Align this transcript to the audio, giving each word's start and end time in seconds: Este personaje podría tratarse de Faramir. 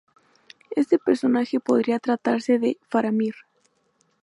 Este 0.71 0.97
personaje 0.97 1.59
podría 1.59 1.99
tratarse 1.99 2.57
de 2.57 2.79
Faramir. 2.89 3.35